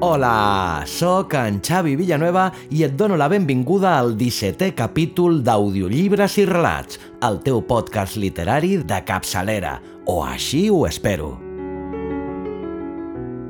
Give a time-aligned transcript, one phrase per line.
[0.00, 6.44] Hola, sóc en Xavi Villanueva i et dono la benvinguda al 17è capítol d'Audiollibres i
[6.46, 9.72] Relats, el teu podcast literari de capçalera,
[10.06, 11.32] o així ho espero.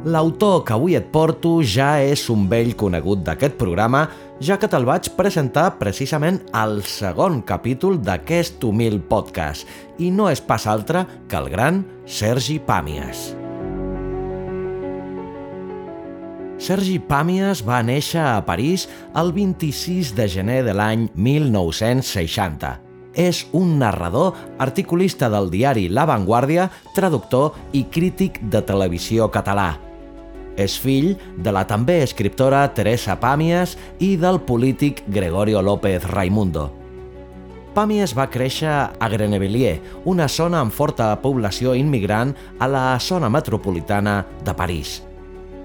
[0.08, 4.06] L'autor que avui et porto ja és un vell conegut d'aquest programa,
[4.40, 9.68] ja que te'l vaig presentar precisament al segon capítol d'aquest humil podcast,
[10.00, 13.37] i no és pas altre que el gran Sergi Pàmies.
[16.58, 22.72] Sergi Pàmies va néixer a París el 26 de gener de l'any 1960.
[23.14, 26.66] És un narrador, articulista del diari La Vanguardia,
[26.98, 29.76] traductor i crític de televisió català.
[30.58, 36.72] És fill de la també escriptora Teresa Pàmies i del polític Gregorio López Raimundo.
[37.74, 39.78] Pàmies va créixer a Grenevilliers,
[40.10, 45.04] una zona amb forta població immigrant a la zona metropolitana de París.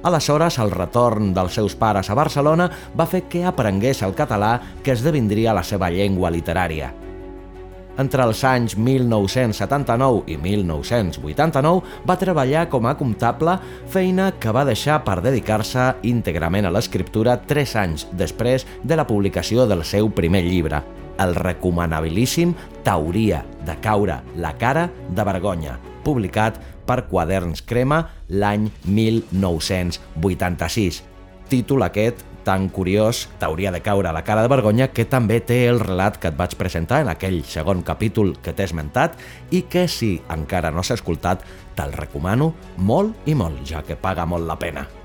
[0.03, 2.67] Aleshores, el retorn dels seus pares a Barcelona
[2.99, 6.91] va fer que aprengués el català que esdevindria la seva llengua literària.
[8.01, 13.55] Entre els anys 1979 i 1989 va treballar com a comptable,
[13.93, 19.69] feina que va deixar per dedicar-se íntegrament a l'escriptura tres anys després de la publicació
[19.69, 20.81] del seu primer llibre,
[21.19, 31.03] el recomanabilíssim Teoria de caure la cara de vergonya, publicat per Quaderns Crema l'any 1986.
[31.49, 35.79] Títol aquest tan curiós, t'hauria de caure la cara de vergonya, que també té el
[35.79, 39.15] relat que et vaig presentar en aquell segon capítol que t'he esmentat
[39.51, 41.45] i que, si encara no s'ha escoltat,
[41.77, 45.02] te'l recomano molt i molt, ja que paga molt la pena.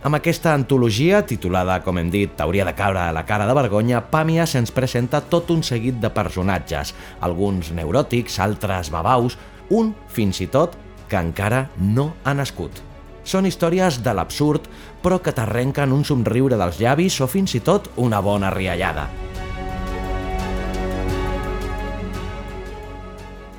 [0.00, 4.00] Amb aquesta antologia, titulada, com hem dit, T'hauria de caure a la cara de vergonya,
[4.00, 9.36] Pàmia se'ns presenta tot un seguit de personatges, alguns neuròtics, altres babaus,
[9.68, 12.80] un, fins i tot, que encara no ha nascut.
[13.28, 14.72] Són històries de l'absurd,
[15.04, 19.10] però que t'arrenquen un somriure dels llavis o fins i tot una bona riallada.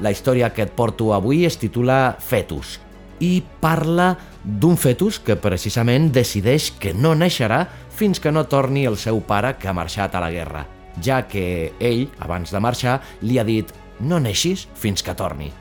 [0.02, 2.80] La història que et porto avui es titula Fetus
[3.22, 8.98] i parla d'un fetus que precisament decideix que no neixerà fins que no torni el
[8.98, 10.66] seu pare que ha marxat a la guerra,
[11.00, 13.70] ja que ell, abans de marxar, li ha dit
[14.02, 15.52] no neixis fins que torni.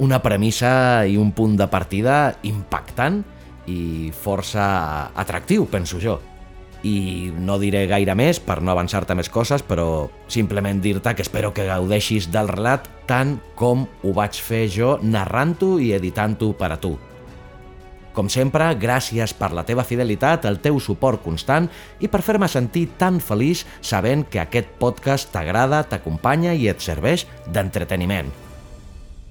[0.00, 3.20] Una premissa i un punt de partida impactant
[3.68, 6.16] i força atractiu, penso jo.
[6.86, 11.52] I no diré gaire més per no avançar-te més coses, però simplement dir-te que espero
[11.52, 16.80] que gaudeixis del relat tant com ho vaig fer jo narrant-ho i editant-ho per a
[16.80, 16.96] tu.
[18.16, 21.68] Com sempre, gràcies per la teva fidelitat, el teu suport constant
[22.02, 27.26] i per fer-me sentir tan feliç sabent que aquest podcast t'agrada, t'acompanya i et serveix
[27.46, 28.32] d'entreteniment.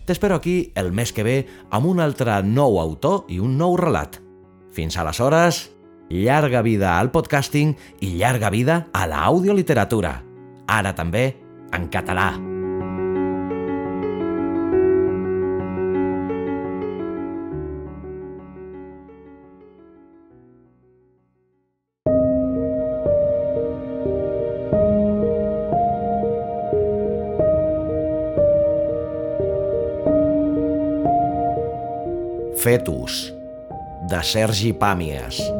[0.08, 1.36] T'espero aquí el mes que ve
[1.70, 4.18] amb un altre nou autor i un nou relat.
[4.74, 5.68] Fins aleshores,
[6.10, 10.20] llarga vida al podcasting i llarga vida a l'audioliteratura.
[10.68, 11.34] Ara també
[11.74, 12.32] en català.
[32.60, 33.30] Fetus,
[34.12, 35.59] de Sergi Pàmies.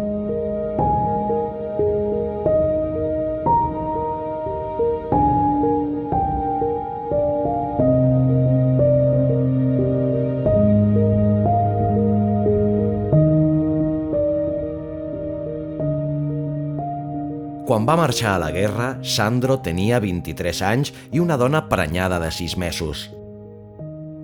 [17.90, 22.54] Va marxar a la guerra, Sandro tenia 23 anys i una dona prenyada de 6
[22.62, 23.08] mesos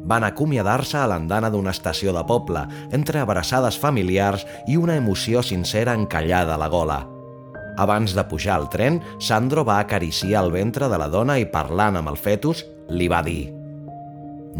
[0.06, 2.62] van acomiadar-se a l'andana d'una estació de poble,
[2.94, 7.00] entre abraçades familiars i una emoció sincera encallada a la gola.
[7.81, 11.97] Abans de pujar al tren, Sandro va acariciar el ventre de la dona i parlant
[11.97, 13.50] amb el fetus, li va dir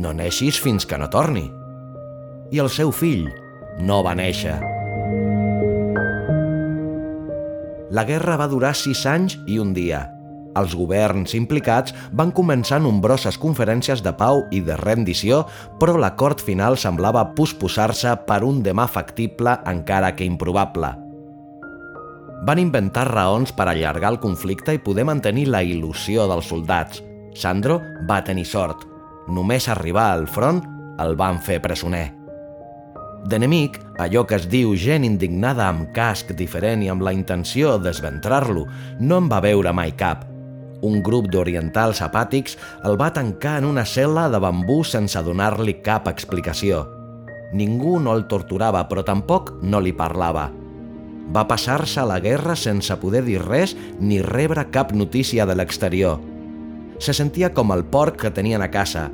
[0.01, 1.46] «No neixis fins que no torni».
[2.50, 3.30] I el seu fill
[3.86, 4.75] no va néixer.
[7.96, 10.02] La guerra va durar sis anys i un dia,
[10.56, 15.42] Els governs implicats van començar nombroses conferències de pau i de rendició,
[15.82, 20.94] però l'acord final semblava posposar-se per un demà factible encara que improbable.
[22.48, 27.04] Van inventar raons per allargar el conflicte i poder mantenir la il·lusió dels soldats.
[27.36, 28.88] Sandro va tenir sort.
[29.28, 30.62] Només arribar al front
[31.04, 32.25] el van fer presoner.
[33.25, 38.68] D'enemic, allò que es diu gent indignada amb casc diferent i amb la intenció d'esventrar-lo,
[39.01, 40.24] no en va veure mai cap–
[40.86, 46.10] un grup d'orientals apàtics el va tancar en una cel·la de bambú sense donar-li cap
[46.12, 46.83] explicació.
[47.56, 50.50] Ningú no el torturava, però tampoc no li parlava.
[51.36, 56.19] Va passar-se la guerra sense poder dir res ni rebre cap notícia de l'exterior.
[57.00, 59.10] Se sentia com el porc que tenien a casa,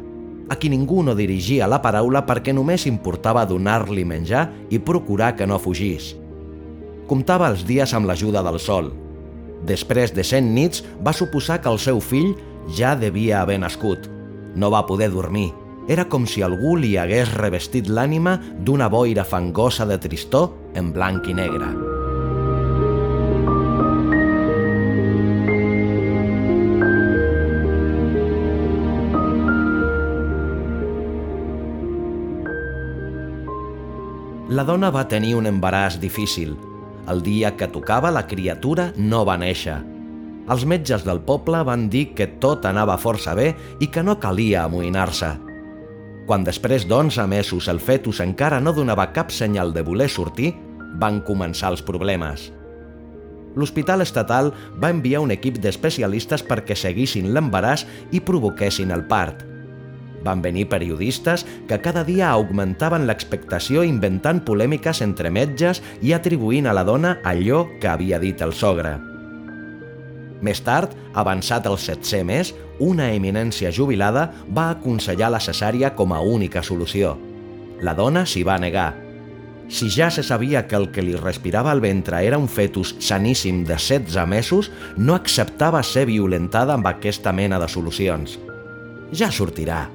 [0.52, 5.48] a qui ningú no dirigia la paraula perquè només importava donar-li menjar i procurar que
[5.48, 6.12] no fugís.
[7.08, 8.92] Comptava els dies amb l'ajuda del sol,
[9.68, 12.34] Després de cent nits, va suposar que el seu fill
[12.78, 14.10] ja devia haver nascut.
[14.56, 15.52] No va poder dormir.
[15.90, 21.28] Era com si algú li hagués revestit l'ànima d'una boira fangosa de tristor en blanc
[21.28, 21.91] i negre.
[34.52, 36.58] La dona va tenir un embaràs difícil,
[37.08, 39.78] el dia que tocava, la criatura no va néixer.
[40.52, 44.66] Els metges del poble van dir que tot anava força bé i que no calia
[44.66, 45.30] amoïnar-se.
[46.28, 50.52] Quan després d'11 mesos el fetus encara no donava cap senyal de voler sortir,
[51.00, 52.50] van començar els problemes.
[53.56, 54.52] L'Hospital Estatal
[54.84, 59.48] va enviar un equip d'especialistes perquè seguissin l'embaràs i provoquessin el part–
[60.24, 66.76] van venir periodistes que cada dia augmentaven l'expectació inventant polèmiques entre metges i atribuint a
[66.78, 68.98] la dona allò que havia dit el sogre.
[70.42, 76.22] Més tard, avançat el 700 mes, una eminència jubilada va aconsellar la cesària com a
[76.26, 77.14] única solució.
[77.82, 78.90] La dona s'hi va negar.
[79.72, 83.64] Si ja se sabia que el que li respirava al ventre era un fetus saníssim
[83.64, 88.36] de 16 mesos, no acceptava ser violentada amb aquesta mena de solucions.
[89.16, 89.86] Ja sortirà,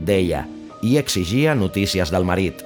[0.00, 0.46] deia,
[0.82, 2.62] i exigia notícies del marit.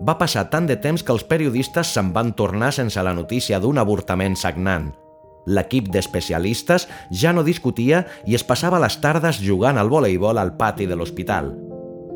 [0.00, 3.78] Va passar tant de temps que els periodistes se'n van tornar sense la notícia d'un
[3.78, 4.90] avortament sagnant.
[5.46, 6.88] L'equip d'especialistes
[7.22, 11.54] ja no discutia i es passava les tardes jugant al voleibol al pati de l'hospital.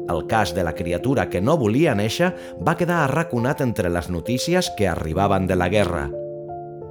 [0.08, 4.70] El cas de la criatura que no volia néixer va quedar arraconat entre les notícies
[4.76, 6.10] que arribaven de la guerra.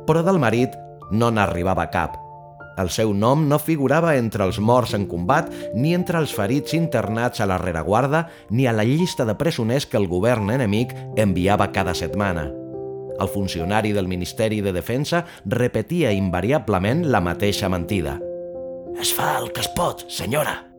[0.07, 0.73] Però del marit
[1.11, 2.17] no n'arribava cap.
[2.81, 7.43] El seu nom no figurava entre els morts en combat, ni entre els ferits internats
[7.43, 11.93] a la rereguarda, ni a la llista de presoners que el govern enemic enviava cada
[11.93, 12.49] setmana.
[13.21, 18.17] El funcionari del Ministeri de Defensa repetia invariablement la mateixa mentida.
[18.97, 20.72] «Es fa el que es pot, senyora»,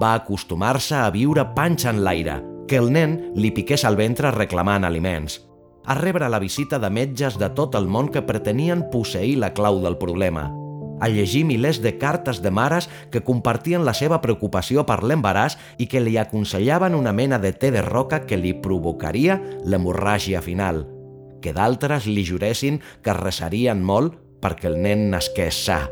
[0.00, 2.38] va acostumar-se a viure panxa en l'aire,
[2.68, 5.40] que el nen li piqués al ventre reclamant aliments,
[5.88, 9.80] a rebre la visita de metges de tot el món que pretenien posseir la clau
[9.80, 10.50] del problema,
[11.00, 15.86] a llegir milers de cartes de mares que compartien la seva preocupació per l'embaràs i
[15.86, 20.84] que li aconsellaven una mena de té de roca que li provocaria l'hemorràgia final,
[21.40, 25.84] que d'altres li juressin que resarien molt perquè el nen nasqués sa.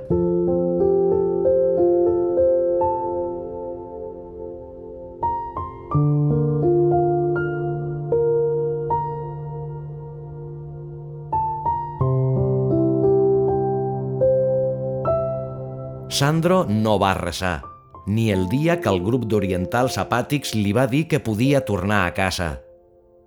[16.16, 17.60] Sandro no va resar,
[18.06, 22.14] ni el dia que el grup d'orientals apàtics li va dir que podia tornar a
[22.16, 22.46] casa.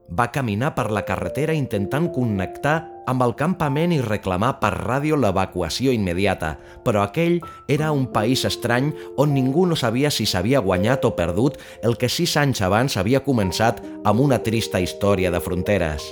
[0.09, 5.93] Va caminar per la carretera intentant connectar amb el campament i reclamar per ràdio l'evacuació
[5.93, 7.37] immediata, però aquell
[7.69, 8.89] era un país estrany
[9.21, 13.21] on ningú no sabia si s'havia guanyat o perdut el que sis anys abans havia
[13.21, 16.09] començat amb una trista història de fronteres.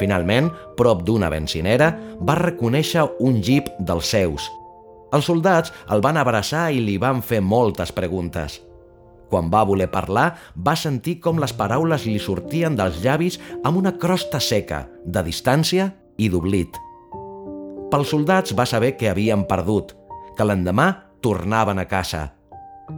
[0.00, 0.48] Finalment,
[0.80, 1.92] prop d'una bencinera,
[2.24, 4.48] va reconèixer un jeep dels seus,
[5.14, 8.60] els soldats el van abraçar i li van fer moltes preguntes.
[9.30, 13.94] Quan va voler parlar, va sentir com les paraules li sortien dels llavis amb una
[13.98, 16.76] crosta seca, de distància i d'oblit.
[17.90, 19.94] Pels soldats va saber que havien perdut,
[20.36, 20.88] que l'endemà
[21.22, 22.34] tornaven a casa,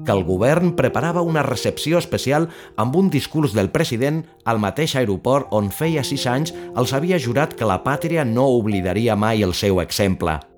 [0.05, 5.53] que el govern preparava una recepció especial amb un discurs del president al mateix aeroport
[5.55, 9.81] on feia sis anys els havia jurat que la pàtria no oblidaria mai el seu
[9.85, 10.41] exemple–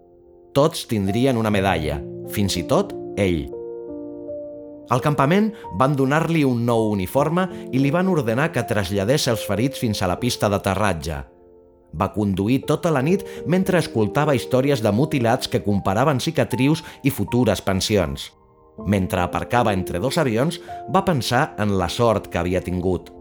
[0.58, 2.00] tots tindrien una medalla,
[2.34, 3.44] fins i tot ell.
[4.90, 9.78] Al campament van donar-li un nou uniforme i li van ordenar que traslladés els ferits
[9.78, 11.18] fins a la pista d'aterratge.
[11.94, 17.62] Va conduir tota la nit mentre escoltava històries de mutilats que comparaven cicatrius i futures
[17.62, 18.24] pensions.
[18.86, 20.58] Mentre aparcava entre dos avions,
[20.90, 23.12] va pensar en la sort que havia tingut.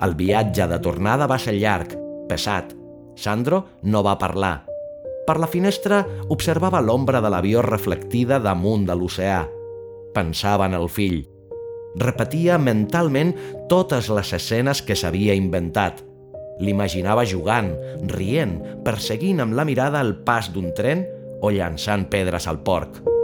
[0.00, 1.92] El viatge de tornada va ser llarg,
[2.30, 2.72] pesat.
[3.16, 4.54] Sandro no va parlar,
[5.26, 9.40] per la finestra observava l'ombra de l'avió reflectida damunt de l'oceà.
[10.14, 11.24] Pensava en el fill.
[11.98, 13.34] Repetia mentalment
[13.68, 16.04] totes les escenes que s'havia inventat.
[16.60, 17.72] L'imaginava jugant,
[18.12, 21.04] rient, perseguint amb la mirada el pas d'un tren
[21.42, 23.15] o llançant pedres al porc.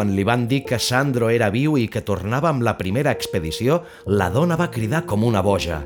[0.00, 3.82] Quan li van dir que Sandro era viu i que tornava amb la primera expedició,
[4.08, 5.82] la dona va cridar com una boja.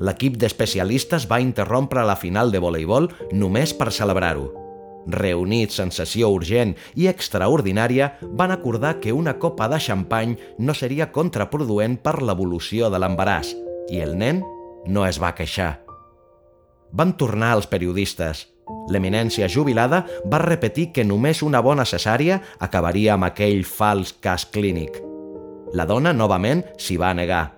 [0.00, 4.46] L'equip d'especialistes va interrompre la final de voleibol només per celebrar-ho.
[5.12, 11.10] Reunits en sessió urgent i extraordinària, van acordar que una copa de xampany no seria
[11.12, 13.52] contraproduent per l'evolució de l'embaràs,
[13.92, 14.40] i el nen
[14.88, 15.74] no es va queixar.
[16.96, 18.46] Van tornar als periodistes.
[18.90, 24.98] L'eminència jubilada va repetir que només una bona cesària acabaria amb aquell fals cas clínic.
[25.74, 27.52] La dona, novament, s'hi va negar.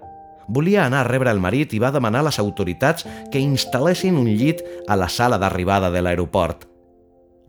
[0.53, 4.29] Volia anar a rebre el marit i va demanar a les autoritats que instal·lessin un
[4.29, 6.67] llit a la sala d'arribada de l'aeroport.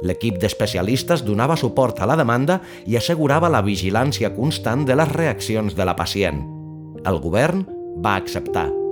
[0.03, 5.75] L'equip d'especialistes donava suport a la demanda i assegurava la vigilància constant de les reaccions
[5.75, 6.39] de la pacient.
[7.03, 7.65] El govern
[8.03, 8.82] va acceptar.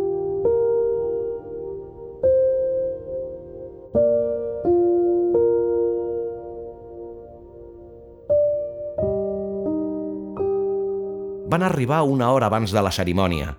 [11.61, 13.53] Van arribar una hora abans de la cerimònia.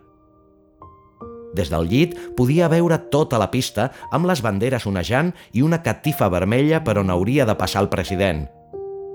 [1.55, 6.29] Des del llit podia veure tota la pista amb les banderes onejant i una catifa
[6.33, 8.49] vermella per on hauria de passar el president.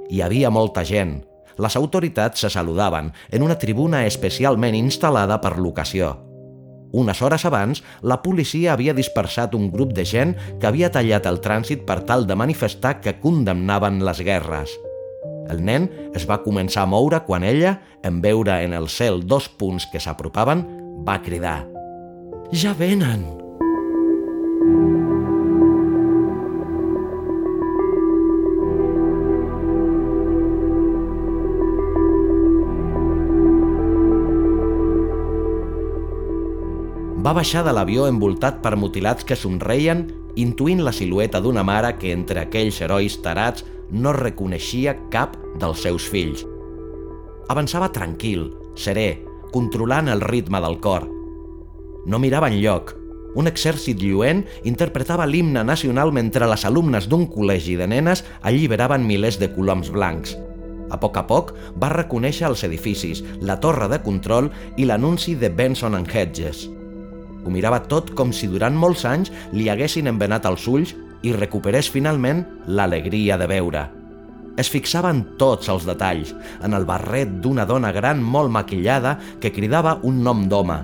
[0.10, 1.20] Hi havia molta gent.
[1.58, 6.13] Les autoritats se saludaven en una tribuna especialment instal·lada per l'ocasió.
[6.94, 11.41] Unes hores abans, la policia havia dispersat un grup de gent que havia tallat el
[11.41, 14.77] trànsit per tal de manifestar que condemnaven les guerres.
[15.50, 19.48] El nen es va començar a moure quan ella, en veure en el cel dos
[19.50, 20.66] punts que s'apropaven,
[21.08, 21.63] va cridar
[22.51, 23.27] «Ja venen!»
[37.27, 40.06] Va baixar de l'avió envoltat per mutilats que somreien,
[40.39, 46.08] intuint la silueta d'una mare que entre aquells herois tarats no reconeixia cap dels seus
[46.10, 46.46] fills.
[47.48, 49.10] Avançava tranquil, serè,
[49.53, 51.08] controlant el ritme del cor.
[52.08, 52.94] No mirava enlloc.
[53.38, 59.38] Un exèrcit lluent interpretava l'himne nacional mentre les alumnes d'un col·legi de nenes alliberaven milers
[59.39, 60.36] de coloms blancs.
[60.89, 64.48] A poc a poc va reconèixer els edificis, la torre de control
[64.79, 66.65] i l'anunci de Benson and Hedges.
[67.44, 71.90] Ho mirava tot com si durant molts anys li haguessin envenat els ulls i recuperés
[71.90, 73.86] finalment l'alegria de veure.
[74.58, 76.34] Es fixava en tots els detalls,
[76.66, 80.78] en el barret d'una dona gran molt maquillada que cridava un nom d'home,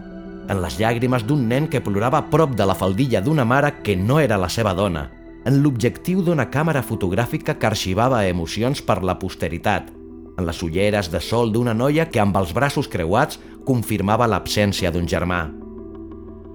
[0.49, 4.19] en les llàgrimes d'un nen que plorava prop de la faldilla d'una mare que no
[4.19, 5.07] era la seva dona,
[5.45, 9.89] en l'objectiu d'una càmera fotogràfica que arxivava emocions per la posteritat,
[10.37, 15.07] en les ulleres de sol d'una noia que amb els braços creuats confirmava l'absència d'un
[15.07, 15.45] germà.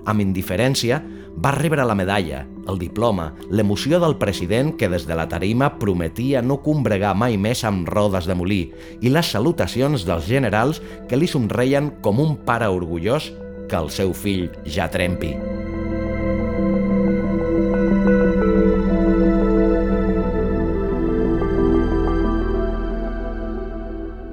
[0.09, 1.03] Amb indiferència,
[1.39, 6.43] va rebre la medalla, el diploma, l'emoció del president que des de la tarima prometia
[6.43, 8.61] no combregar mai més amb rodes de molí
[9.01, 13.31] i les salutacions dels generals que li somreien com un pare orgullós
[13.69, 15.37] que el seu fill ja trempi.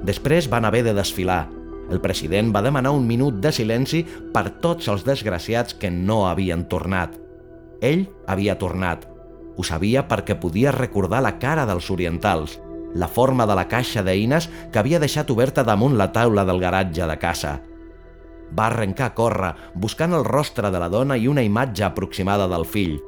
[0.06, 1.46] Després van haver de desfilar,
[1.90, 4.02] el president va demanar un minut de silenci
[4.34, 7.14] per tots els desgraciats que no havien tornat.
[7.80, 9.06] Ell havia tornat.
[9.56, 12.58] Ho sabia perquè podia recordar la cara dels orientals,
[12.94, 17.06] la forma de la caixa d'eines que havia deixat oberta damunt la taula del garatge
[17.06, 17.60] de casa.
[18.56, 22.64] Va arrencar a córrer, buscant el rostre de la dona i una imatge aproximada del
[22.64, 22.98] fill.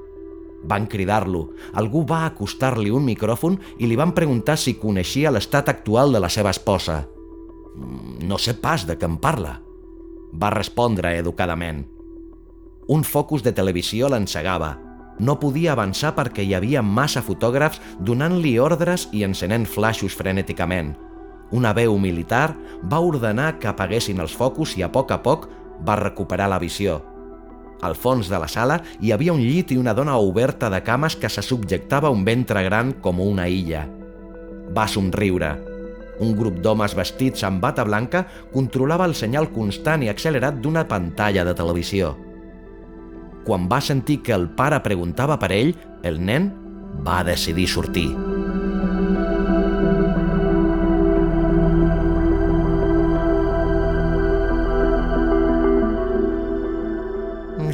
[0.68, 1.52] Van cridar-lo.
[1.78, 6.30] Algú va acostar-li un micròfon i li van preguntar si coneixia l'estat actual de la
[6.32, 7.04] seva esposa.
[7.78, 9.58] No sé pas de què em parla,
[10.32, 11.84] va respondre educadament.
[12.88, 14.76] Un focus de televisió l'encegava.
[15.18, 20.96] No podia avançar perquè hi havia massa fotògrafs donant-li ordres i encenent flaixos frenèticament.
[21.50, 22.54] una veu militar
[22.92, 25.46] va ordenar que apaguessin els focus i a poc a poc
[25.86, 27.00] va recuperar la visió.
[27.80, 31.16] Al fons de la sala hi havia un llit i una dona oberta de cames
[31.16, 33.86] que se subjectava un ventre gran com una illa.
[34.76, 35.77] Va somriure.
[36.20, 41.44] Un grup d'homes vestits amb bata blanca controlava el senyal constant i accelerat d'una pantalla
[41.46, 42.16] de televisió.
[43.46, 45.70] Quan va sentir que el pare preguntava per ell,
[46.04, 46.50] el nen
[47.06, 48.10] va decidir sortir.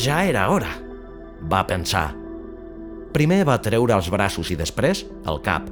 [0.04, 0.68] Ja era hora,
[1.48, 2.10] va pensar.
[3.14, 5.70] Primer va treure els braços i després el cap.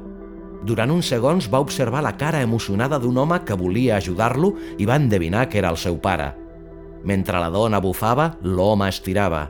[0.62, 5.00] Durant uns segons va observar la cara emocionada d'un home que volia ajudar-lo i va
[5.00, 6.30] endevinar que era el seu pare.
[7.04, 9.48] Mentre la dona bufava, l'home estirava.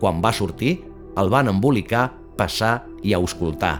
[0.00, 0.76] Quan va sortir,
[1.16, 3.78] el van embolicar, passar i auscultar.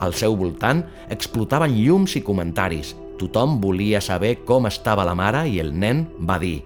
[0.00, 2.94] Al seu voltant explotaven llums i comentaris.
[3.20, 6.62] Tothom volia saber com estava la mare i el nen va dir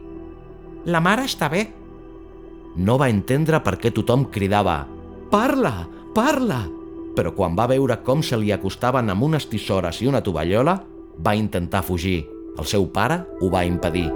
[0.84, 1.64] «La mare està bé»,
[2.76, 4.84] no va entendre per què tothom cridava
[5.32, 5.88] «Parla!
[6.14, 6.83] Parla!»
[7.14, 10.80] Però quan va veure com se li acostaven amb unes tisores i una tovallola,
[11.18, 12.24] va intentar fugir.
[12.58, 14.10] El seu pare ho va impedir.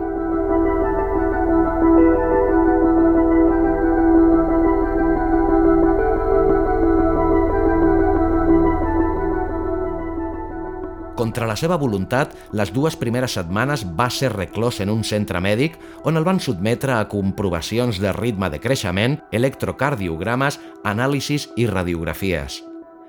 [11.18, 15.74] Contra la seva voluntat, les dues primeres setmanes va ser reclòs en un centre mèdic
[16.06, 22.67] on el van sotmetre a comprovacions de ritme de creixement, electrocardiogrames, anàlisis i radiografies.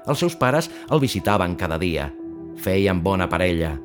[0.10, 2.10] Els seus pares el visitaven cada dia.
[2.60, 3.76] Feien bona parella.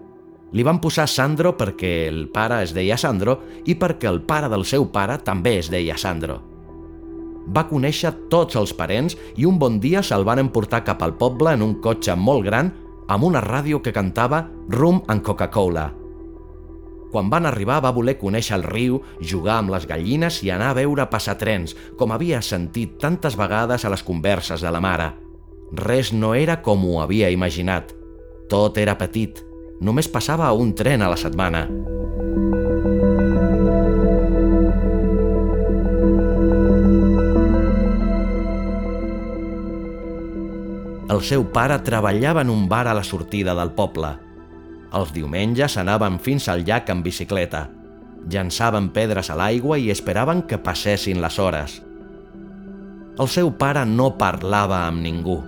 [0.54, 4.64] Li van posar Sandro perquè el pare es deia Sandro i perquè el pare del
[4.64, 6.38] seu pare també es deia Sandro.
[7.44, 11.52] Va conèixer tots els parents i un bon dia se'l van emportar cap al poble
[11.52, 12.70] en un cotxe molt gran
[13.08, 15.90] amb una ràdio que cantava Rum and Coca-Cola.
[17.12, 20.78] Quan van arribar va voler conèixer el riu, jugar amb les gallines i anar a
[20.80, 25.12] veure passar trens, com havia sentit tantes vegades a les converses de la mare.
[25.74, 27.90] Res no era com ho havia imaginat.
[28.48, 29.40] Tot era petit.
[29.82, 31.64] Només passava un tren a la setmana.
[41.14, 44.14] El seu pare treballava en un bar a la sortida del poble.
[44.94, 47.66] Els diumenges anaven fins al llac en bicicleta.
[48.30, 51.80] Llançaven pedres a l'aigua i esperaven que passessin les hores.
[53.18, 55.42] El seu pare no parlava amb ningú.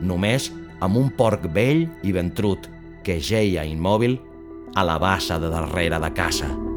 [0.00, 2.68] Només amb un porc vell i ventrut
[3.04, 4.18] que geia immòbil
[4.76, 6.69] a la bassa de darrere de casa.